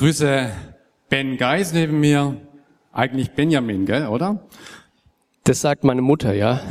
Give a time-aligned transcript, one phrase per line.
[0.00, 0.50] Ich begrüße
[1.10, 2.34] Ben Geis neben mir.
[2.90, 4.48] Eigentlich Benjamin, gell, oder?
[5.44, 6.62] Das sagt meine Mutter, ja.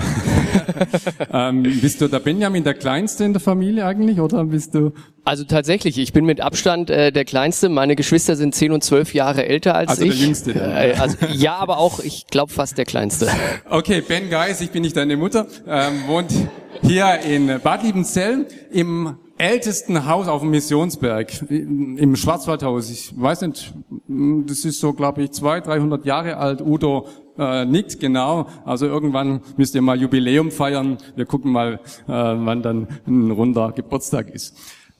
[1.31, 4.93] Ähm, bist du der Benjamin der Kleinste in der Familie eigentlich, oder bist du?
[5.25, 7.69] Also tatsächlich, ich bin mit Abstand äh, der Kleinste.
[7.69, 10.21] Meine Geschwister sind 10 und 12 Jahre älter als Also der ich.
[10.21, 10.71] Jüngste dann.
[10.71, 13.29] Äh, also, ja, aber auch, ich glaube, fast der Kleinste.
[13.69, 16.33] Okay, Ben Geis, ich bin nicht deine Mutter, ähm, wohnt
[16.81, 22.91] hier in Bad Liebenzell im ältesten Haus auf dem Missionsberg, im Schwarzwaldhaus.
[22.91, 23.73] Ich weiß nicht,
[24.07, 26.61] das ist so, glaube ich, 200, 300 Jahre alt.
[26.61, 28.47] Udo äh, nickt, genau.
[28.65, 30.97] Also irgendwann müsst ihr mal Jubiläum feiern.
[31.15, 34.55] Wir gucken mal, äh, wann dann ein runder Geburtstag ist.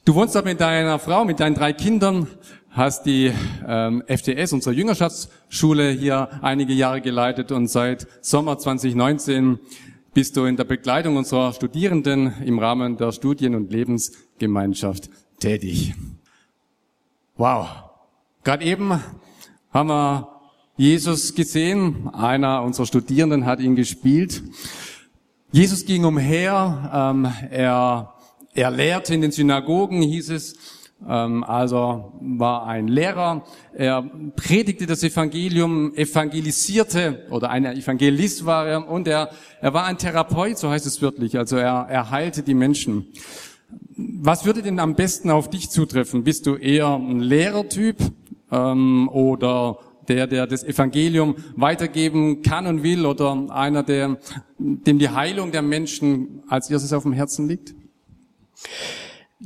[0.06, 2.26] Du wohnst dort mit deiner Frau, mit deinen drei Kindern,
[2.70, 3.32] hast die
[3.68, 9.58] ähm, FTS, unsere Jüngerschaftsschule, hier einige Jahre geleitet und seit Sommer 2019
[10.12, 15.08] bist du in der Begleitung unserer Studierenden im Rahmen der Studien- und Lebensgemeinschaft
[15.38, 15.94] tätig.
[17.36, 17.68] Wow.
[18.42, 19.00] Gerade eben
[19.72, 20.40] haben wir
[20.76, 22.08] Jesus gesehen.
[22.08, 24.42] Einer unserer Studierenden hat ihn gespielt.
[25.52, 26.90] Jesus ging umher.
[26.92, 28.14] Ähm, er,
[28.54, 30.79] er lehrte in den Synagogen, hieß es.
[31.08, 33.44] Ähm, also war ein Lehrer.
[33.72, 34.02] Er
[34.36, 40.58] predigte das Evangelium, evangelisierte oder ein Evangelist war er und er, er war ein Therapeut,
[40.58, 41.38] so heißt es wörtlich.
[41.38, 43.06] Also er, er heilte die Menschen.
[43.96, 46.24] Was würde denn am besten auf dich zutreffen?
[46.24, 47.98] Bist du eher ein Lehrertyp
[48.50, 49.78] ähm, oder
[50.08, 54.18] der, der das Evangelium weitergeben kann und will oder einer, der,
[54.58, 57.74] dem die Heilung der Menschen als erstes auf dem Herzen liegt?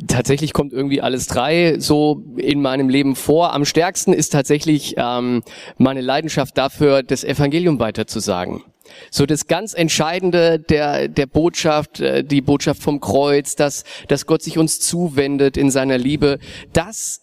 [0.08, 3.52] Tatsächlich kommt irgendwie alles drei so in meinem Leben vor.
[3.52, 5.42] Am stärksten ist tatsächlich ähm,
[5.78, 8.64] meine Leidenschaft dafür, das Evangelium weiterzusagen.
[9.10, 14.42] So das ganz Entscheidende der, der Botschaft, äh, die Botschaft vom Kreuz, dass, dass Gott
[14.42, 16.38] sich uns zuwendet in seiner Liebe,
[16.72, 17.20] das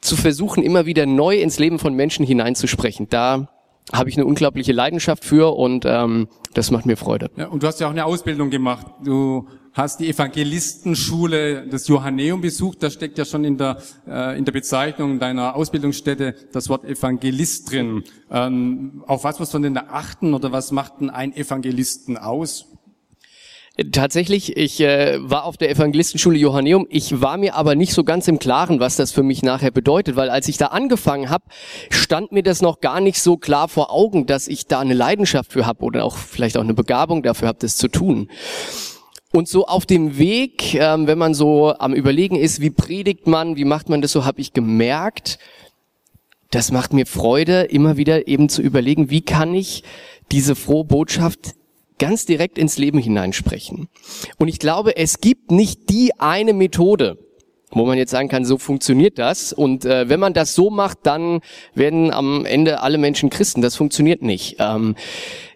[0.00, 3.08] zu versuchen, immer wieder neu ins Leben von Menschen hineinzusprechen.
[3.10, 3.48] Da
[3.92, 7.30] habe ich eine unglaubliche Leidenschaft für und ähm, das macht mir Freude.
[7.36, 8.86] Ja, und du hast ja auch eine Ausbildung gemacht.
[9.04, 12.82] Du hast die Evangelistenschule des Johanneum besucht.
[12.82, 13.76] Da steckt ja schon in der,
[14.08, 18.02] äh, in der Bezeichnung deiner Ausbildungsstätte das Wort Evangelist drin.
[18.30, 22.66] Ähm, auf was muss man denn da achten oder was macht denn ein Evangelisten aus?
[23.92, 26.86] Tatsächlich, ich äh, war auf der Evangelistenschule Johanneum.
[26.88, 30.16] Ich war mir aber nicht so ganz im Klaren, was das für mich nachher bedeutet,
[30.16, 31.44] weil als ich da angefangen habe,
[31.90, 35.52] stand mir das noch gar nicht so klar vor Augen, dass ich da eine Leidenschaft
[35.52, 38.30] für habe oder auch vielleicht auch eine Begabung dafür habe, das zu tun.
[39.32, 43.56] Und so auf dem Weg, ähm, wenn man so am Überlegen ist, wie predigt man,
[43.56, 45.38] wie macht man das so, habe ich gemerkt,
[46.50, 49.82] das macht mir Freude, immer wieder eben zu überlegen, wie kann ich
[50.30, 51.54] diese frohe Botschaft
[51.98, 53.88] ganz direkt ins Leben hineinsprechen.
[54.38, 57.18] Und ich glaube, es gibt nicht die eine Methode,
[57.70, 59.52] wo man jetzt sagen kann, so funktioniert das.
[59.52, 61.40] Und äh, wenn man das so macht, dann
[61.74, 63.60] werden am Ende alle Menschen Christen.
[63.60, 64.56] Das funktioniert nicht.
[64.60, 64.94] Ähm,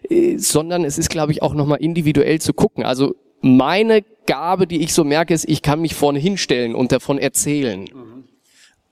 [0.09, 2.83] äh, sondern es ist, glaube ich, auch nochmal individuell zu gucken.
[2.83, 7.17] Also meine Gabe, die ich so merke, ist, ich kann mich vorne hinstellen und davon
[7.17, 7.87] erzählen.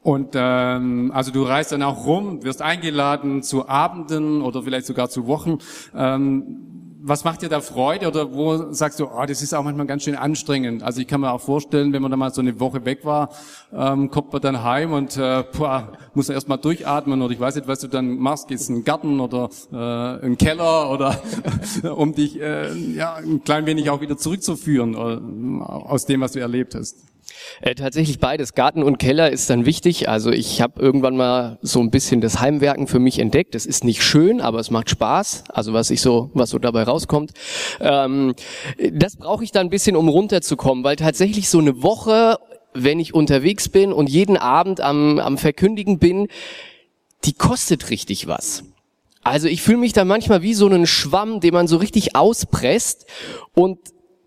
[0.02, 5.10] Und ähm, also du reist dann auch rum, wirst eingeladen zu Abenden oder vielleicht sogar
[5.10, 5.60] zu Wochen.
[5.96, 9.88] Ähm, was macht dir da Freude oder wo sagst du, oh, das ist auch manchmal
[9.88, 10.84] ganz schön anstrengend?
[10.84, 13.30] Also ich kann mir auch vorstellen, wenn man da mal so eine Woche weg war,
[13.74, 17.56] ähm, kommt man dann heim und äh, boah, muss erst mal durchatmen oder ich weiß
[17.56, 19.76] nicht, was du dann machst, gehst in den Garten oder äh,
[20.26, 21.22] einen Keller oder
[21.96, 26.40] um dich äh, ja ein klein wenig auch wieder zurückzuführen äh, aus dem, was du
[26.40, 27.09] erlebt hast.
[27.62, 28.54] Äh, tatsächlich beides.
[28.54, 30.10] Garten und Keller ist dann wichtig.
[30.10, 33.56] Also ich habe irgendwann mal so ein bisschen das Heimwerken für mich entdeckt.
[33.56, 35.46] Das ist nicht schön, aber es macht Spaß.
[35.50, 37.32] Also was ich so, was so dabei rauskommt.
[37.80, 38.36] Ähm,
[38.92, 42.38] das brauche ich dann ein bisschen, um runterzukommen, weil tatsächlich so eine Woche,
[42.74, 46.28] wenn ich unterwegs bin und jeden Abend am, am Verkündigen bin,
[47.26, 48.64] die kostet richtig was.
[49.22, 53.06] Also ich fühle mich da manchmal wie so einen Schwamm, den man so richtig auspresst
[53.54, 53.80] und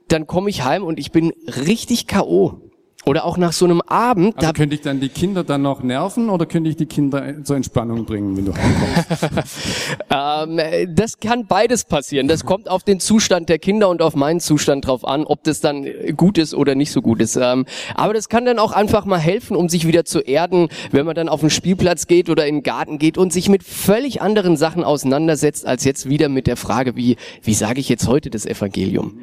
[0.09, 2.61] dann komme ich heim und ich bin richtig K.O.
[3.05, 5.83] Oder auch nach so einem Abend, Also da könnte ich dann die Kinder dann noch
[5.83, 9.53] nerven oder könnte ich die Kinder zur Entspannung bringen, wenn du heimkommst?
[10.11, 12.29] Ähm, äh, das kann beides passieren.
[12.29, 15.61] Das kommt auf den Zustand der Kinder und auf meinen Zustand drauf an, ob das
[15.61, 17.37] dann gut ist oder nicht so gut ist.
[17.37, 17.65] Ähm,
[17.95, 21.15] aber das kann dann auch einfach mal helfen, um sich wieder zu erden, wenn man
[21.15, 24.57] dann auf den Spielplatz geht oder in den Garten geht und sich mit völlig anderen
[24.57, 28.45] Sachen auseinandersetzt, als jetzt wieder mit der Frage, wie, wie sage ich jetzt heute das
[28.45, 29.21] Evangelium?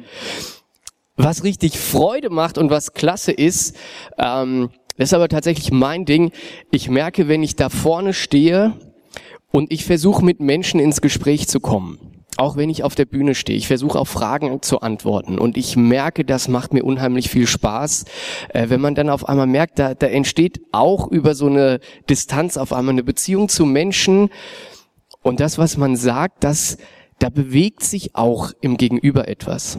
[1.22, 3.76] Was richtig Freude macht und was klasse ist,
[4.16, 6.32] ähm, das ist aber tatsächlich mein Ding.
[6.70, 8.72] Ich merke, wenn ich da vorne stehe
[9.52, 12.24] und ich versuche mit Menschen ins Gespräch zu kommen.
[12.38, 15.76] Auch wenn ich auf der Bühne stehe, ich versuche auf Fragen zu antworten und ich
[15.76, 18.06] merke, das macht mir unheimlich viel Spaß,
[18.54, 22.56] äh, wenn man dann auf einmal merkt, da, da entsteht auch über so eine Distanz
[22.56, 24.30] auf einmal eine Beziehung zu Menschen
[25.20, 26.78] und das, was man sagt, das,
[27.18, 29.78] da bewegt sich auch im Gegenüber etwas.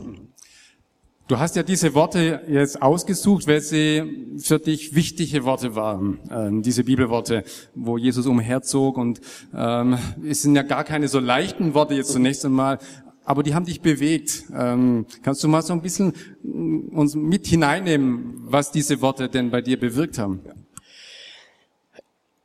[1.31, 6.61] Du hast ja diese Worte jetzt ausgesucht, weil sie für dich wichtige Worte waren, ähm,
[6.61, 8.97] diese Bibelworte, wo Jesus umherzog.
[8.97, 9.21] Und
[9.55, 9.97] ähm,
[10.27, 12.79] es sind ja gar keine so leichten Worte jetzt zunächst einmal,
[13.23, 14.43] aber die haben dich bewegt.
[14.53, 16.11] Ähm, kannst du mal so ein bisschen
[16.43, 20.41] mm, uns mit hineinnehmen, was diese Worte denn bei dir bewirkt haben?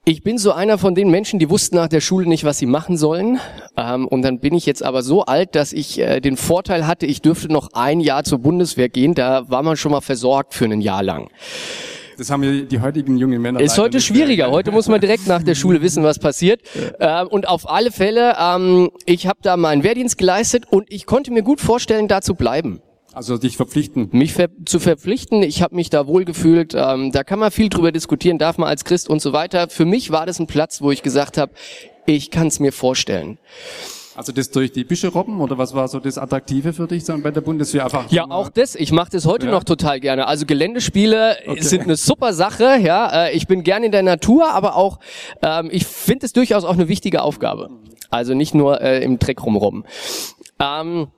[0.08, 2.66] Ich bin so einer von den Menschen, die wussten nach der Schule nicht, was sie
[2.66, 3.40] machen sollen.
[3.76, 7.06] Ähm, und dann bin ich jetzt aber so alt, dass ich äh, den Vorteil hatte,
[7.06, 9.14] ich dürfte noch ein Jahr zur Bundeswehr gehen.
[9.14, 11.28] Da war man schon mal versorgt für ein Jahr lang.
[12.18, 13.58] Das haben ja die heutigen jungen Männer.
[13.58, 14.52] Ist heute schwieriger.
[14.52, 16.60] Heute muss man direkt nach der Schule wissen, was passiert.
[17.00, 21.32] Ähm, und auf alle Fälle, ähm, ich habe da meinen Wehrdienst geleistet und ich konnte
[21.32, 22.80] mir gut vorstellen, da zu bleiben.
[23.16, 24.10] Also dich verpflichten.
[24.12, 25.42] mich ver zu verpflichten.
[25.42, 26.74] Ich habe mich da wohl gefühlt.
[26.74, 29.70] Ähm, da kann man viel drüber diskutieren, darf man als Christ und so weiter.
[29.70, 31.50] Für mich war das ein Platz, wo ich gesagt habe,
[32.04, 33.38] ich kann es mir vorstellen.
[34.16, 37.30] Also das durch die Büsche robben oder was war so das Attraktive für dich bei
[37.30, 37.84] der Bundeswehr?
[37.84, 38.74] Einfach Ja, auch das.
[38.74, 39.52] Ich mache das heute Ja.
[39.52, 40.26] noch total gerne.
[40.26, 42.76] Also Geländespiele sind eine super Sache.
[42.82, 44.98] Ja, äh, ich bin gern in der Natur, aber auch
[45.40, 47.70] ähm, ich finde es durchaus auch eine wichtige Aufgabe.
[48.10, 49.84] Also nicht nur äh, im Dreck rumrobben.
[50.60, 51.08] Ähm,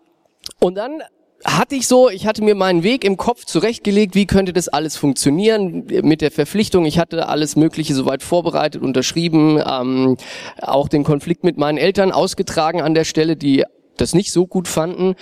[0.60, 1.02] und dann
[1.44, 4.96] hatte ich so, ich hatte mir meinen Weg im Kopf zurechtgelegt, wie könnte das alles
[4.96, 6.84] funktionieren mit der Verpflichtung.
[6.84, 10.16] Ich hatte alles Mögliche soweit vorbereitet, unterschrieben, ähm,
[10.60, 13.64] auch den Konflikt mit meinen Eltern ausgetragen an der Stelle, die
[13.96, 15.14] das nicht so gut fanden.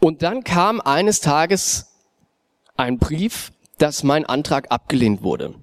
[0.00, 1.86] Und dann kam eines Tages
[2.76, 5.54] ein Brief, dass mein Antrag abgelehnt wurde.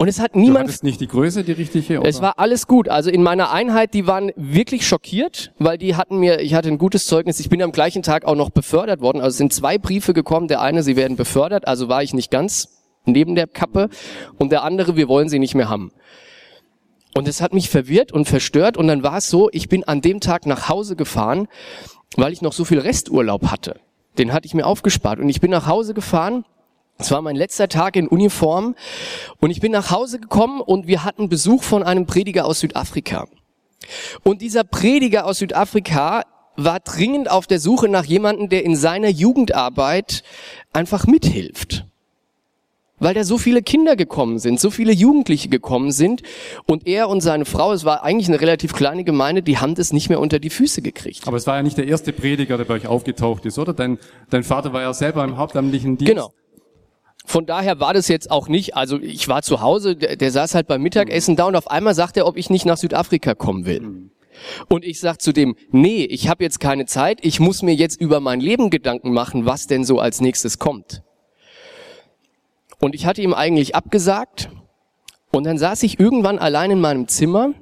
[0.00, 2.00] Und es hat Du niemand hattest nicht die Größe, die richtige?
[2.00, 2.08] Oder?
[2.08, 2.88] es war alles gut.
[2.88, 6.78] Also in meiner Einheit, die waren wirklich schockiert, weil die hatten mir, ich hatte ein
[6.78, 7.38] gutes Zeugnis.
[7.38, 9.18] Ich bin am gleichen Tag auch noch befördert worden.
[9.18, 10.48] Also es sind zwei Briefe gekommen.
[10.48, 13.90] Der eine, sie werden befördert, also war ich nicht ganz neben der Kappe.
[14.38, 15.92] Und der andere, wir wollen sie nicht mehr haben.
[17.14, 18.78] Und es hat mich verwirrt und verstört.
[18.78, 21.46] Und dann war es so, ich bin an dem Tag nach Hause gefahren,
[22.16, 23.78] weil ich noch so viel Resturlaub hatte.
[24.16, 25.18] Den hatte ich mir aufgespart.
[25.18, 26.46] Und ich bin nach Hause gefahren.
[27.00, 28.74] Es war mein letzter Tag in Uniform
[29.38, 33.26] und ich bin nach Hause gekommen und wir hatten Besuch von einem Prediger aus Südafrika.
[34.22, 36.24] Und dieser Prediger aus Südafrika
[36.56, 40.22] war dringend auf der Suche nach jemandem, der in seiner Jugendarbeit
[40.74, 41.86] einfach mithilft.
[42.98, 46.22] Weil da so viele Kinder gekommen sind, so viele Jugendliche gekommen sind
[46.66, 49.94] und er und seine Frau, es war eigentlich eine relativ kleine Gemeinde, die haben das
[49.94, 51.26] nicht mehr unter die Füße gekriegt.
[51.26, 53.72] Aber es war ja nicht der erste Prediger, der bei euch aufgetaucht ist, oder?
[53.72, 53.98] Dein,
[54.28, 56.12] dein Vater war ja selber im hauptamtlichen Dienst.
[56.12, 56.34] Genau.
[57.30, 60.56] Von daher war das jetzt auch nicht, also ich war zu Hause, der, der saß
[60.56, 63.66] halt beim Mittagessen da und auf einmal sagt er, ob ich nicht nach Südafrika kommen
[63.66, 64.10] will.
[64.68, 68.00] Und ich sag zu dem, nee, ich habe jetzt keine Zeit, ich muss mir jetzt
[68.00, 71.04] über mein Leben Gedanken machen, was denn so als nächstes kommt.
[72.80, 74.50] Und ich hatte ihm eigentlich abgesagt
[75.30, 77.54] und dann saß ich irgendwann allein in meinem Zimmer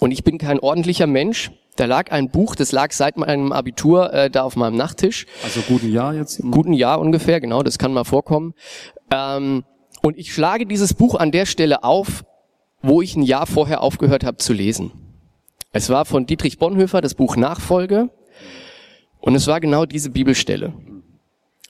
[0.00, 1.50] und ich bin kein ordentlicher Mensch.
[1.76, 5.62] Da lag ein Buch, das lag seit meinem Abitur äh, da auf meinem Nachttisch Also
[5.62, 6.40] guten Jahr jetzt.
[6.50, 8.54] guten Jahr ungefähr, genau, das kann mal vorkommen.
[9.10, 9.64] Ähm,
[10.02, 12.24] und ich schlage dieses Buch an der Stelle auf,
[12.82, 14.92] wo ich ein Jahr vorher aufgehört habe zu lesen.
[15.72, 18.10] Es war von Dietrich Bonhoeffer, das Buch Nachfolge,
[19.20, 20.74] und es war genau diese Bibelstelle.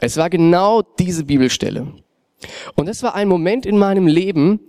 [0.01, 1.95] Es war genau diese Bibelstelle.
[2.75, 4.61] Und das war ein Moment in meinem Leben,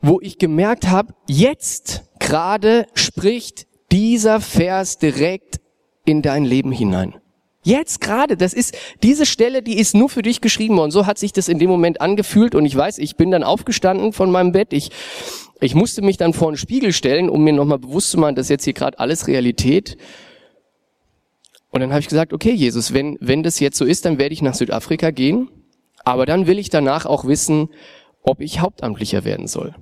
[0.00, 5.60] wo ich gemerkt habe, jetzt gerade spricht dieser Vers direkt
[6.04, 7.14] in dein Leben hinein.
[7.62, 10.90] Jetzt gerade, das ist diese Stelle, die ist nur für dich geschrieben worden.
[10.90, 14.12] So hat sich das in dem Moment angefühlt und ich weiß, ich bin dann aufgestanden
[14.12, 14.72] von meinem Bett.
[14.72, 14.90] Ich
[15.60, 18.48] ich musste mich dann vor einen Spiegel stellen, um mir nochmal bewusst zu machen, dass
[18.48, 19.96] jetzt hier gerade alles Realität.
[21.70, 24.32] Und dann habe ich gesagt, okay, Jesus, wenn wenn das jetzt so ist, dann werde
[24.32, 25.48] ich nach Südafrika gehen,
[26.04, 27.68] aber dann will ich danach auch wissen,
[28.22, 29.76] ob ich Hauptamtlicher werden soll.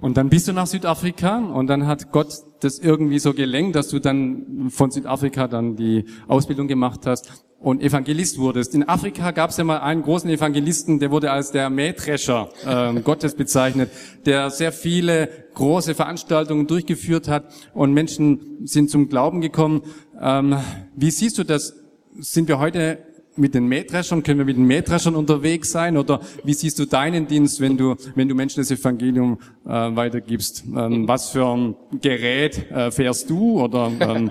[0.00, 2.28] Und dann bist du nach Südafrika und dann hat Gott
[2.60, 7.46] das irgendwie so gelenkt, dass du dann von Südafrika dann die Ausbildung gemacht hast.
[7.58, 8.74] und Evangelist wurdest.
[8.74, 13.00] In Afrika gab es ja mal einen großen Evangelisten, der wurde als der Mähdrescher äh,
[13.00, 13.90] Gottes bezeichnet,
[14.26, 19.82] der sehr viele große Veranstaltungen durchgeführt hat und Menschen sind zum Glauben gekommen.
[20.20, 20.56] Ähm,
[20.94, 21.74] wie siehst du das?
[22.18, 22.98] Sind wir heute
[23.36, 27.26] mit den Mähdreschern, können wir mit den Mähdreschern unterwegs sein oder wie siehst du deinen
[27.26, 30.64] Dienst, wenn du, wenn du Menschen das Evangelium äh, weitergibst?
[30.66, 34.30] Ähm, was für ein Gerät äh, fährst du oder, ähm,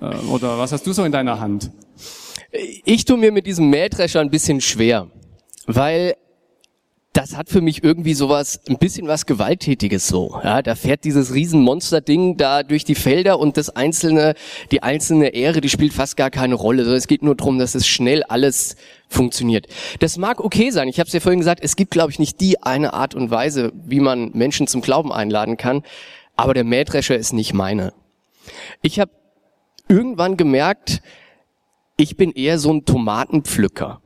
[0.00, 1.70] äh, oder was hast du so in deiner Hand?
[2.84, 5.08] Ich tue mir mit diesem Mähdrescher ein bisschen schwer,
[5.66, 6.14] weil
[7.14, 10.40] das hat für mich irgendwie sowas, ein bisschen was Gewalttätiges so.
[10.42, 14.34] Ja, da fährt dieses Riesenmonster-Ding da durch die Felder und das einzelne,
[14.72, 16.84] die einzelne Ehre, die spielt fast gar keine Rolle.
[16.84, 18.74] So, es geht nur darum, dass es schnell alles
[19.08, 19.68] funktioniert.
[20.00, 20.88] Das mag okay sein.
[20.88, 23.30] Ich habe es ja vorhin gesagt, es gibt, glaube ich, nicht die eine Art und
[23.30, 25.84] Weise, wie man Menschen zum Glauben einladen kann.
[26.34, 27.92] Aber der Mähdrescher ist nicht meine.
[28.82, 29.12] Ich habe
[29.88, 31.00] irgendwann gemerkt,
[31.96, 34.00] ich bin eher so ein Tomatenpflücker.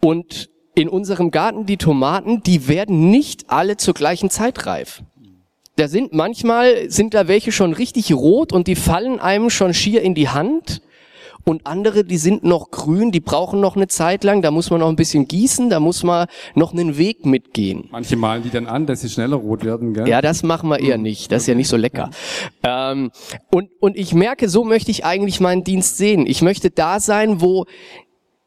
[0.00, 5.02] Und in unserem Garten die Tomaten, die werden nicht alle zur gleichen Zeit reif.
[5.76, 10.02] Da sind manchmal, sind da welche schon richtig rot und die fallen einem schon schier
[10.02, 10.82] in die Hand.
[11.44, 14.80] Und andere, die sind noch grün, die brauchen noch eine Zeit lang, da muss man
[14.80, 17.88] noch ein bisschen gießen, da muss man noch einen Weg mitgehen.
[17.90, 20.06] Manche malen die dann an, dass sie schneller rot werden, gell?
[20.06, 22.10] Ja, das machen wir eher nicht, das ist ja nicht so lecker.
[22.62, 23.10] Ähm,
[23.50, 26.26] und, und ich merke, so möchte ich eigentlich meinen Dienst sehen.
[26.26, 27.64] Ich möchte da sein, wo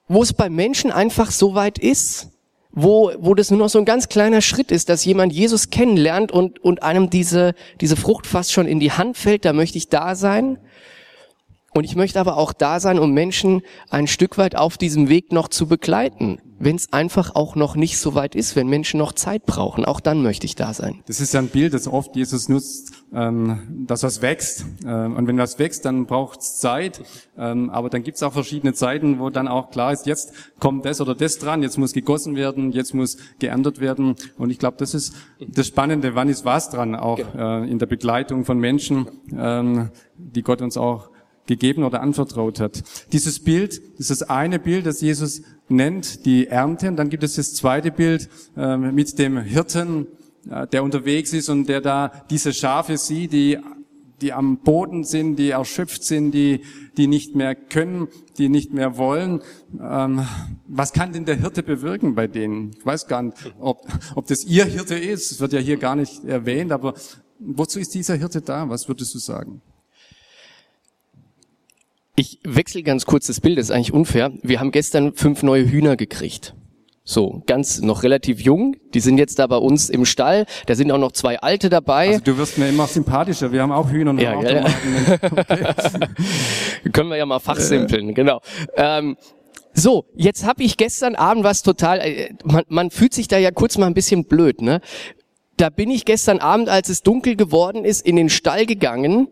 [0.07, 2.29] wo es bei Menschen einfach so weit ist,
[2.71, 6.31] wo, wo das nur noch so ein ganz kleiner Schritt ist, dass jemand Jesus kennenlernt
[6.31, 9.89] und, und einem diese, diese Frucht fast schon in die Hand fällt, da möchte ich
[9.89, 10.57] da sein.
[11.73, 15.31] Und ich möchte aber auch da sein, um Menschen ein Stück weit auf diesem Weg
[15.31, 16.39] noch zu begleiten.
[16.63, 19.99] Wenn es einfach auch noch nicht so weit ist, wenn Menschen noch Zeit brauchen, auch
[19.99, 21.03] dann möchte ich da sein.
[21.07, 24.65] Das ist ja ein Bild, das oft Jesus nutzt, ähm, dass was wächst.
[24.85, 27.01] Ähm, und wenn was wächst, dann braucht es Zeit.
[27.37, 30.85] Ähm, aber dann gibt es auch verschiedene Zeiten, wo dann auch klar ist, jetzt kommt
[30.85, 34.15] das oder das dran, jetzt muss gegossen werden, jetzt muss geerntet werden.
[34.37, 35.13] Und ich glaube, das ist
[35.45, 37.63] das Spannende, wann ist was dran, auch genau.
[37.63, 41.09] äh, in der Begleitung von Menschen, ähm, die Gott uns auch
[41.45, 42.83] gegeben oder anvertraut hat.
[43.11, 46.89] Dieses Bild, das ist das eine Bild, das Jesus nennt, die Ernte.
[46.89, 50.07] Und dann gibt es das zweite Bild äh, mit dem Hirten,
[50.49, 53.57] äh, der unterwegs ist und der da diese Schafe sieht, die
[54.23, 56.61] die am Boden sind, die erschöpft sind, die,
[56.97, 59.41] die nicht mehr können, die nicht mehr wollen.
[59.79, 60.25] Ähm,
[60.65, 62.71] was kann denn der Hirte bewirken bei denen?
[62.77, 65.31] Ich weiß gar nicht, ob, ob das ihr Hirte ist.
[65.31, 66.93] Das wird ja hier gar nicht erwähnt, aber
[67.39, 68.69] wozu ist dieser Hirte da?
[68.69, 69.61] Was würdest du sagen?
[72.15, 74.31] Ich wechsle ganz kurz das Bild, das ist eigentlich unfair.
[74.43, 76.53] Wir haben gestern fünf neue Hühner gekriegt.
[77.05, 78.77] So, ganz noch relativ jung.
[78.93, 80.45] Die sind jetzt da bei uns im Stall.
[80.67, 82.09] Da sind auch noch zwei alte dabei.
[82.09, 83.51] Also du wirst mir immer sympathischer.
[83.51, 84.65] Wir haben auch Hühner und ja, ja, ja.
[85.19, 86.91] Okay.
[86.93, 88.13] Können wir ja mal fachsimpeln, äh.
[88.13, 88.39] genau.
[88.77, 89.17] Ähm,
[89.73, 91.99] so, jetzt habe ich gestern Abend was total.
[91.99, 94.79] Äh, man, man fühlt sich da ja kurz mal ein bisschen blöd, ne?
[95.57, 99.27] Da bin ich gestern Abend, als es dunkel geworden ist, in den Stall gegangen,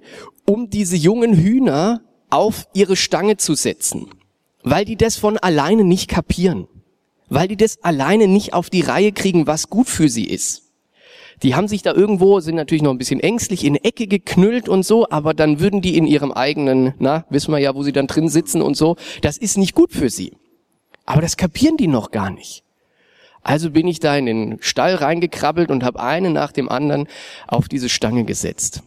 [0.45, 4.07] um diese jungen Hühner auf ihre Stange zu setzen,
[4.63, 6.67] weil die das von alleine nicht kapieren,
[7.29, 10.63] weil die das alleine nicht auf die Reihe kriegen, was gut für sie ist.
[11.43, 14.83] Die haben sich da irgendwo, sind natürlich noch ein bisschen ängstlich, in Ecke geknüllt und
[14.85, 18.07] so, aber dann würden die in ihrem eigenen, na, wissen wir ja, wo sie dann
[18.07, 20.33] drin sitzen und so, das ist nicht gut für sie.
[21.05, 22.63] Aber das kapieren die noch gar nicht.
[23.41, 27.07] Also bin ich da in den Stall reingekrabbelt und habe einen nach dem anderen
[27.47, 28.83] auf diese Stange gesetzt.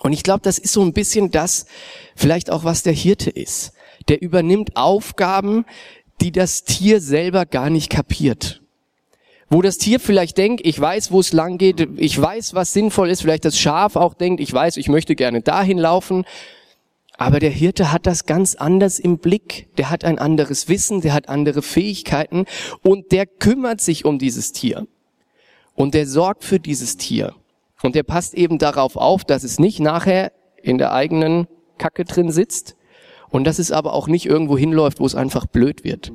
[0.00, 1.66] Und ich glaube, das ist so ein bisschen das,
[2.14, 3.72] vielleicht auch was der Hirte ist.
[4.08, 5.64] Der übernimmt Aufgaben,
[6.20, 8.62] die das Tier selber gar nicht kapiert.
[9.48, 13.10] Wo das Tier vielleicht denkt, ich weiß, wo es lang geht, ich weiß, was sinnvoll
[13.10, 16.24] ist, vielleicht das Schaf auch denkt, ich weiß, ich möchte gerne dahin laufen.
[17.16, 19.68] Aber der Hirte hat das ganz anders im Blick.
[19.78, 22.44] Der hat ein anderes Wissen, der hat andere Fähigkeiten
[22.82, 24.86] und der kümmert sich um dieses Tier.
[25.74, 27.34] Und der sorgt für dieses Tier.
[27.86, 31.46] Und der passt eben darauf auf, dass es nicht nachher in der eigenen
[31.78, 32.76] Kacke drin sitzt
[33.28, 36.12] und dass es aber auch nicht irgendwo hinläuft, wo es einfach blöd wird.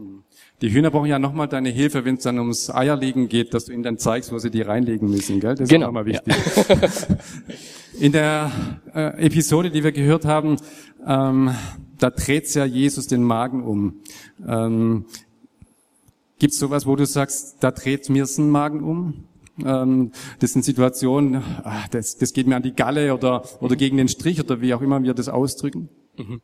[0.62, 3.72] Die Hühner brauchen ja nochmal deine Hilfe, wenn es dann ums Eierlegen geht, dass du
[3.72, 5.56] ihnen dann zeigst, wo sie die reinlegen müssen, gell?
[5.56, 5.88] Das ist genau.
[5.88, 6.36] auch mal wichtig.
[6.68, 6.76] Ja.
[8.00, 8.52] In der
[8.94, 10.58] äh, Episode, die wir gehört haben,
[11.08, 11.56] ähm,
[11.98, 14.02] da dreht ja Jesus den Magen um.
[14.46, 15.06] Ähm,
[16.38, 19.26] Gibt es sowas, wo du sagst, da dreht mir den Magen um?
[19.66, 23.98] Ähm, das sind Situationen, ach, das, das geht mir an die Galle oder, oder gegen
[23.98, 25.90] den Strich oder wie auch immer wir das ausdrücken.
[26.18, 26.42] Mhm.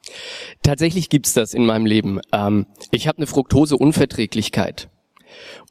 [0.64, 2.20] Tatsächlich gibt's das in meinem Leben.
[2.32, 4.90] Ähm, ich habe eine Fructoseunverträglichkeit.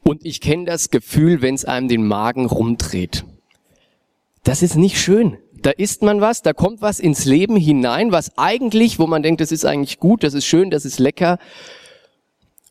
[0.03, 3.25] Und ich kenne das Gefühl, wenn es einem den Magen rumdreht.
[4.43, 5.37] Das ist nicht schön.
[5.61, 9.41] Da isst man was, da kommt was ins Leben hinein, was eigentlich, wo man denkt,
[9.41, 11.39] das ist eigentlich gut, das ist schön, das ist lecker.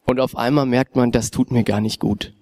[0.06, 2.32] Und auf einmal merkt man, das tut mir gar nicht gut.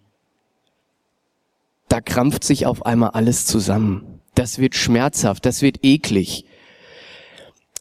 [1.95, 4.19] Da krampft sich auf einmal alles zusammen.
[4.35, 6.45] Das wird schmerzhaft, das wird eklig.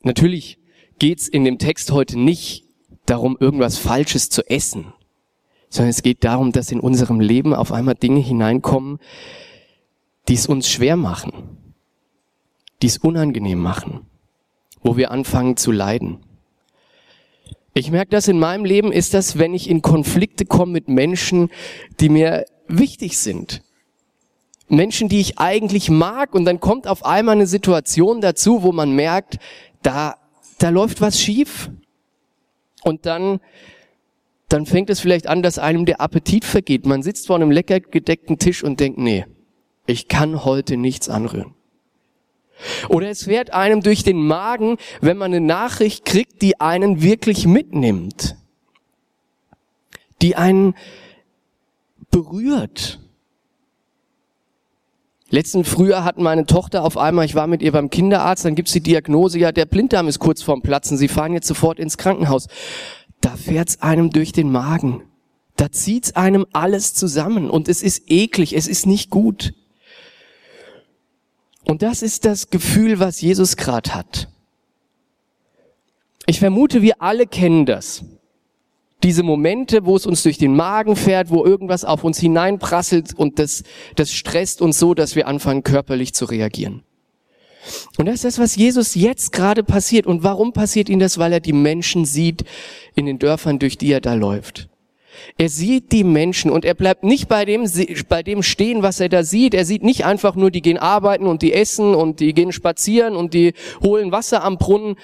[0.04, 0.60] Natürlich
[1.00, 2.64] geht's in dem Text heute nicht
[3.08, 4.94] darum, irgendwas Falsches zu essen,
[5.70, 9.00] sondern es geht darum, dass in unserem Leben auf einmal Dinge hineinkommen,
[10.28, 11.58] die es uns schwer machen,
[12.84, 14.02] die es unangenehm machen,
[14.84, 16.20] wo wir anfangen zu leiden.
[17.74, 21.50] Ich merke das in meinem Leben, ist das, wenn ich in Konflikte komme mit Menschen,
[22.00, 23.64] die mir wichtig sind.
[24.68, 28.92] Menschen, die ich eigentlich mag und dann kommt auf einmal eine Situation dazu, wo man
[28.92, 29.38] merkt,
[29.82, 30.16] da,
[30.58, 31.70] da läuft was schief.
[32.84, 33.40] Und dann,
[34.50, 36.86] dann fängt es vielleicht an, dass einem der Appetit vergeht.
[36.86, 39.26] Man sitzt vor einem lecker gedeckten Tisch und denkt, nee,
[39.86, 41.54] ich kann heute nichts anrühren.
[42.88, 47.46] Oder es fährt einem durch den Magen, wenn man eine Nachricht kriegt, die einen wirklich
[47.46, 48.38] mitnimmt,
[50.22, 50.76] die einen
[52.12, 53.03] berührt.
[55.34, 58.72] Letzten Frühjahr hatten meine Tochter auf einmal, ich war mit ihr beim Kinderarzt, dann gibt's
[58.72, 62.46] die Diagnose, ja, der Blinddarm ist kurz vorm Platzen, Sie fahren jetzt sofort ins Krankenhaus.
[63.20, 65.02] Da fährt's einem durch den Magen.
[65.56, 69.56] Da zieht's einem alles zusammen und es ist eklig, es ist nicht gut.
[71.66, 74.28] Und das ist das Gefühl, was Jesus gerade hat.
[76.28, 78.06] Ich vermute, wir alle kennen das
[79.04, 83.38] diese Momente, wo es uns durch den Magen fährt, wo irgendwas auf uns hineinprasselt und
[83.40, 83.64] das,
[83.96, 86.84] das stresst uns so, dass wir anfangen körperlich zu reagieren.
[87.98, 90.06] Und das ist das, was Jesus jetzt gerade passiert.
[90.06, 91.18] Und warum passiert ihm das?
[91.18, 92.44] Weil er die Menschen sieht
[92.96, 94.70] in den Dörfern, durch die er da läuft.
[95.38, 97.70] Er sieht die Menschen und er bleibt nicht bei dem,
[98.10, 99.54] bei dem stehen, was er da sieht.
[99.54, 103.16] Er sieht nicht einfach nur, die gehen arbeiten und die essen und die gehen spazieren
[103.16, 104.96] und die holen Wasser am Brunnen,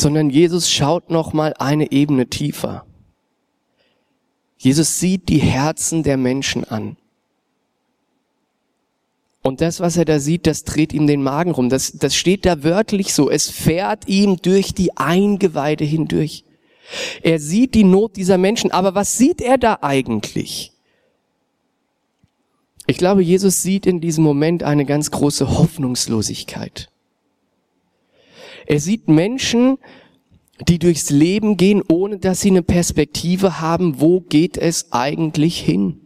[0.00, 2.84] sondern Jesus schaut noch mal eine Ebene tiefer.
[4.58, 6.96] Jesus sieht die Herzen der Menschen an.
[9.42, 11.68] Und das, was er da sieht, das dreht ihm den Magen rum.
[11.68, 13.30] Das, das steht da wörtlich so.
[13.30, 16.44] Es fährt ihm durch die Eingeweide hindurch.
[17.22, 18.70] Er sieht die Not dieser Menschen.
[18.70, 20.72] Aber was sieht er da eigentlich?
[22.86, 26.90] Ich glaube, Jesus sieht in diesem Moment eine ganz große Hoffnungslosigkeit.
[28.66, 29.78] Er sieht Menschen,
[30.68, 36.00] die durchs Leben gehen, ohne dass sie eine Perspektive haben, wo geht es eigentlich hin?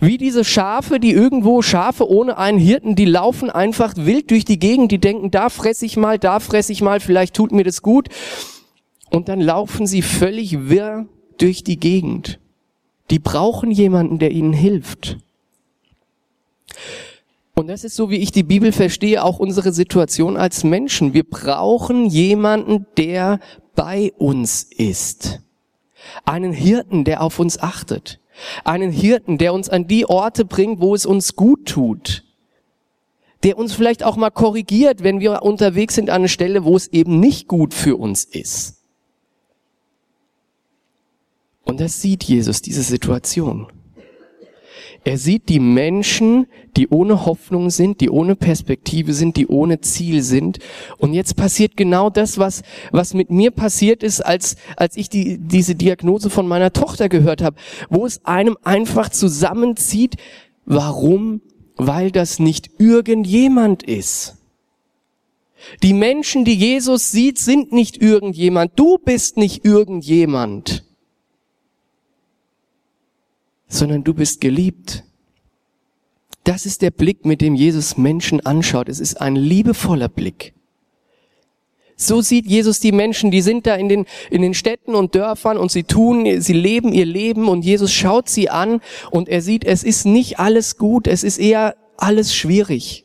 [0.00, 4.60] Wie diese Schafe, die irgendwo Schafe ohne einen Hirten, die laufen einfach wild durch die
[4.60, 7.82] Gegend, die denken, da fresse ich mal, da fresse ich mal, vielleicht tut mir das
[7.82, 8.08] gut.
[9.10, 11.06] Und dann laufen sie völlig wirr
[11.38, 12.38] durch die Gegend.
[13.10, 15.18] Die brauchen jemanden, der ihnen hilft.
[17.54, 21.14] Und das ist so, wie ich die Bibel verstehe, auch unsere Situation als Menschen.
[21.14, 23.38] Wir brauchen jemanden, der
[23.76, 25.40] bei uns ist.
[26.24, 28.20] Einen Hirten, der auf uns achtet.
[28.64, 32.24] Einen Hirten, der uns an die Orte bringt, wo es uns gut tut.
[33.44, 36.88] Der uns vielleicht auch mal korrigiert, wenn wir unterwegs sind an einer Stelle, wo es
[36.88, 38.80] eben nicht gut für uns ist.
[41.62, 43.68] Und das sieht Jesus, diese Situation.
[45.04, 46.46] Er sieht die Menschen,
[46.78, 50.60] die ohne Hoffnung sind, die ohne Perspektive sind, die ohne Ziel sind.
[50.96, 55.36] Und jetzt passiert genau das, was, was mit mir passiert ist, als, als ich die,
[55.38, 57.56] diese Diagnose von meiner Tochter gehört habe,
[57.90, 60.16] wo es einem einfach zusammenzieht.
[60.64, 61.42] Warum?
[61.76, 64.38] Weil das nicht irgendjemand ist.
[65.82, 68.72] Die Menschen, die Jesus sieht, sind nicht irgendjemand.
[68.76, 70.84] Du bist nicht irgendjemand
[73.74, 75.04] sondern du bist geliebt.
[76.44, 78.88] Das ist der Blick, mit dem Jesus Menschen anschaut.
[78.88, 80.54] Es ist ein liebevoller Blick.
[81.96, 85.58] So sieht Jesus die Menschen, die sind da in den, in den Städten und Dörfern
[85.58, 89.64] und sie tun, sie leben ihr Leben und Jesus schaut sie an und er sieht,
[89.64, 93.04] es ist nicht alles gut, es ist eher alles schwierig.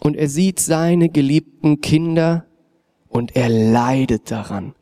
[0.00, 2.46] Und er sieht seine geliebten Kinder
[3.08, 4.74] und er leidet daran.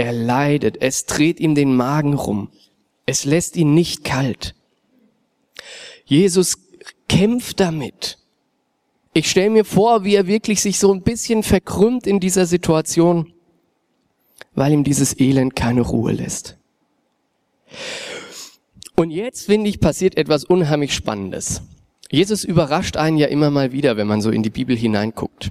[0.00, 2.48] Er leidet, es dreht ihm den Magen rum,
[3.04, 4.54] es lässt ihn nicht kalt.
[6.06, 6.56] Jesus
[7.06, 8.16] kämpft damit.
[9.12, 13.34] Ich stelle mir vor, wie er wirklich sich so ein bisschen verkrümmt in dieser Situation,
[14.54, 16.56] weil ihm dieses Elend keine Ruhe lässt.
[18.96, 21.60] Und jetzt, finde ich, passiert etwas unheimlich Spannendes.
[22.10, 25.50] Jesus überrascht einen ja immer mal wieder, wenn man so in die Bibel hineinguckt.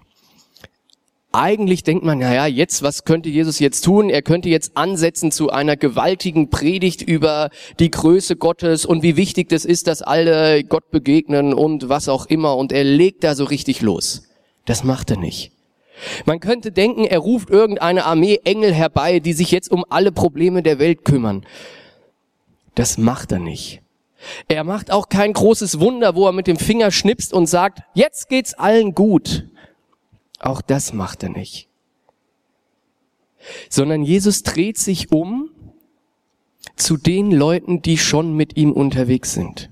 [1.31, 4.09] Eigentlich denkt man, naja, jetzt, was könnte Jesus jetzt tun?
[4.09, 9.47] Er könnte jetzt ansetzen zu einer gewaltigen Predigt über die Größe Gottes und wie wichtig
[9.49, 12.57] das ist, dass alle Gott begegnen und was auch immer.
[12.57, 14.23] Und er legt da so richtig los.
[14.65, 15.51] Das macht er nicht.
[16.25, 20.63] Man könnte denken, er ruft irgendeine Armee Engel herbei, die sich jetzt um alle Probleme
[20.63, 21.45] der Welt kümmern.
[22.73, 23.81] Das macht er nicht.
[24.47, 28.29] Er macht auch kein großes Wunder, wo er mit dem Finger schnipst und sagt, jetzt
[28.29, 29.48] geht's allen gut.
[30.39, 31.67] Auch das macht er nicht.
[33.69, 35.51] Sondern Jesus dreht sich um
[36.75, 39.69] zu den Leuten, die schon mit ihm unterwegs sind.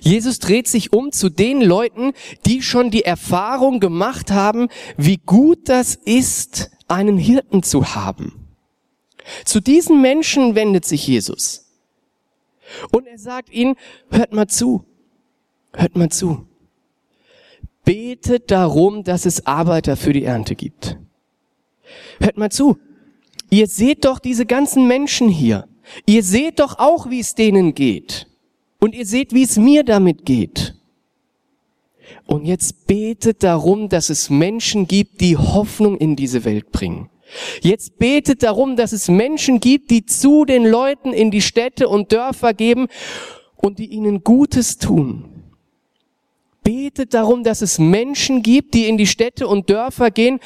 [0.00, 2.12] Jesus dreht sich um zu den Leuten,
[2.46, 8.48] die schon die Erfahrung gemacht haben, wie gut das ist, einen Hirten zu haben.
[9.44, 11.66] Zu diesen Menschen wendet sich Jesus.
[12.90, 13.76] Und er sagt ihnen,
[14.10, 14.84] hört mal zu,
[15.72, 16.46] hört mal zu.
[17.84, 20.98] Betet darum, dass es Arbeiter für die Ernte gibt.
[22.20, 22.78] Hört mal zu.
[23.50, 25.66] Ihr seht doch diese ganzen Menschen hier.
[26.06, 28.28] Ihr seht doch auch, wie es denen geht.
[28.78, 30.74] Und ihr seht, wie es mir damit geht.
[32.26, 37.10] Und jetzt betet darum, dass es Menschen gibt, die Hoffnung in diese Welt bringen.
[37.60, 42.12] Jetzt betet darum, dass es Menschen gibt, die zu den Leuten in die Städte und
[42.12, 42.88] Dörfer geben
[43.56, 45.39] und die ihnen Gutes tun.
[46.70, 50.38] Betet darum, dass es Menschen gibt, die in die Städte und Dörfer gehen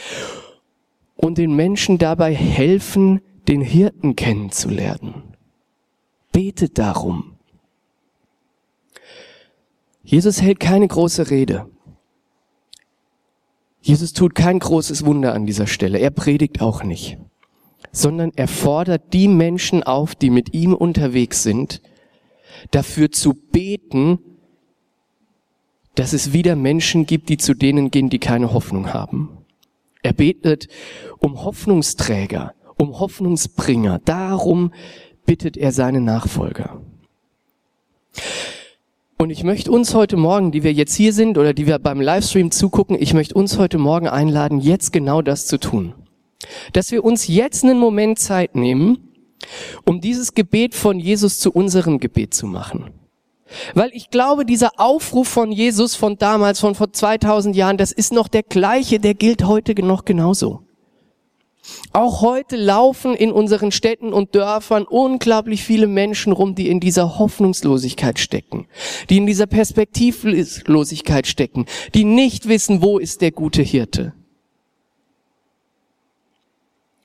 [1.17, 5.37] und den Menschen dabei helfen, den Hirten kennenzulernen.
[6.33, 7.37] Betet darum.
[10.03, 11.69] Jesus hält keine große Rede.
[13.83, 15.99] Jesus tut kein großes Wunder an dieser Stelle.
[15.99, 17.19] Er predigt auch nicht,
[17.93, 21.83] sondern er fordert die Menschen auf, die mit ihm unterwegs sind,
[22.71, 24.34] dafür zu beten,
[25.95, 29.29] dass es wieder Menschen gibt, die zu denen gehen, die keine Hoffnung haben.
[30.03, 30.69] Er betet
[31.19, 34.01] um Hoffnungsträger, um Hoffnungsbringer.
[34.05, 34.73] Darum
[35.25, 36.81] bittet er seine Nachfolger.
[39.17, 42.01] Und ich möchte uns heute Morgen, die wir jetzt hier sind oder die wir beim
[42.01, 45.95] Livestream zugucken, ich möchte uns heute Morgen einladen, jetzt genau das zu tun.
[46.73, 48.99] Dass wir uns jetzt einen Moment Zeit nehmen,
[49.87, 52.91] um dieses Gebet von Jesus zu unserem Gebet zu machen.
[53.75, 58.13] Weil ich glaube, dieser Aufruf von Jesus von damals, von vor 2000 Jahren, das ist
[58.13, 60.63] noch der gleiche, der gilt heute noch genauso.
[61.93, 67.19] Auch heute laufen in unseren Städten und Dörfern unglaublich viele Menschen rum, die in dieser
[67.19, 68.67] Hoffnungslosigkeit stecken,
[69.09, 74.13] die in dieser Perspektivlosigkeit stecken, die nicht wissen, wo ist der gute Hirte.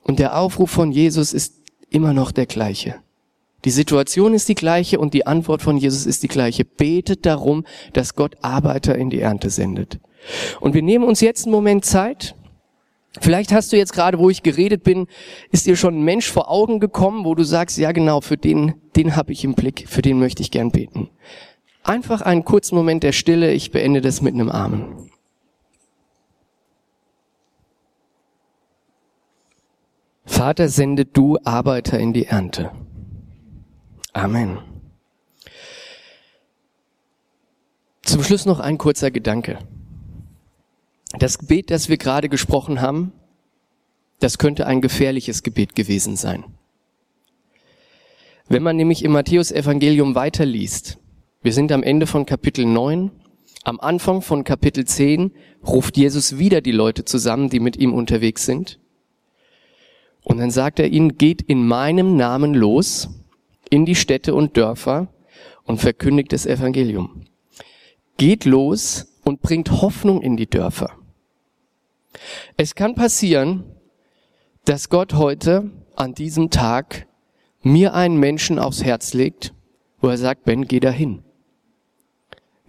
[0.03, 1.53] Und der Aufruf von Jesus ist
[1.89, 2.95] immer noch der gleiche.
[3.65, 6.65] Die Situation ist die gleiche und die Antwort von Jesus ist die gleiche.
[6.65, 9.99] Betet darum, dass Gott Arbeiter in die Ernte sendet.
[10.59, 12.35] Und wir nehmen uns jetzt einen Moment Zeit,
[13.19, 15.07] Vielleicht hast du jetzt gerade, wo ich geredet bin,
[15.51, 18.75] ist dir schon ein Mensch vor Augen gekommen, wo du sagst, ja genau, für den,
[18.95, 21.09] den habe ich im Blick, für den möchte ich gern beten.
[21.83, 25.09] Einfach einen kurzen Moment der Stille, ich beende das mit einem Amen.
[30.25, 32.71] Vater, sende du Arbeiter in die Ernte.
[34.13, 34.59] Amen.
[38.03, 39.59] Zum Schluss noch ein kurzer Gedanke.
[41.19, 43.13] Das Gebet, das wir gerade gesprochen haben,
[44.19, 46.43] das könnte ein gefährliches Gebet gewesen sein.
[48.47, 50.97] Wenn man nämlich im Matthäus-Evangelium weiterliest,
[51.43, 53.11] wir sind am Ende von Kapitel 9,
[53.63, 55.31] am Anfang von Kapitel 10
[55.65, 58.79] ruft Jesus wieder die Leute zusammen, die mit ihm unterwegs sind.
[60.23, 63.09] Und dann sagt er ihnen, geht in meinem Namen los
[63.69, 65.07] in die Städte und Dörfer
[65.63, 67.25] und verkündigt das Evangelium.
[68.17, 70.91] Geht los und bringt Hoffnung in die Dörfer.
[72.57, 73.63] Es kann passieren,
[74.65, 77.07] dass Gott heute an diesem Tag
[77.61, 79.53] mir einen Menschen aufs Herz legt,
[80.01, 81.23] wo er sagt, Ben, geh dahin.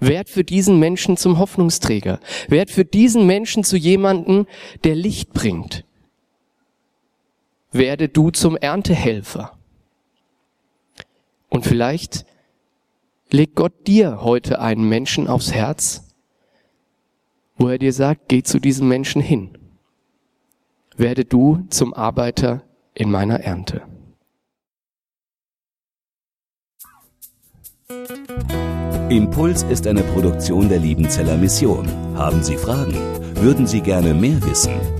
[0.01, 2.21] Werd für diesen Menschen zum Hoffnungsträger.
[2.49, 4.47] Werd für diesen Menschen zu jemanden,
[4.85, 5.85] der Licht bringt.
[7.71, 9.60] Werde du zum Erntehelfer.
[11.51, 12.25] Und vielleicht
[13.31, 16.05] legt Gott dir heute einen Menschen aufs Herz,
[17.57, 19.59] wo er dir sagt, geh zu diesem Menschen hin.
[20.97, 22.63] Werde du zum Arbeiter
[22.95, 23.83] in meiner Ernte.
[29.09, 31.89] Impuls ist eine Produktion der Liebenzeller Mission.
[32.17, 32.95] Haben Sie Fragen?
[33.35, 35.00] Würden Sie gerne mehr wissen?